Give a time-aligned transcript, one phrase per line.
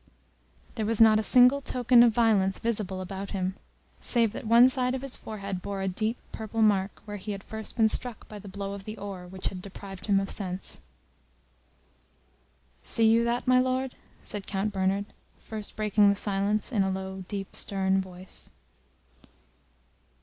[0.73, 3.55] There was not a single token of violence visible about him,
[3.99, 7.43] save that one side of his forehead bore a deep purple mark, where he had
[7.43, 10.81] first been struck by the blow of the oar which had deprived him of sense.
[12.81, 13.93] "See you that, my Lord?"
[14.23, 15.05] said Count Bernard,
[15.39, 18.49] first breaking the silence, in a low, deep, stern voice.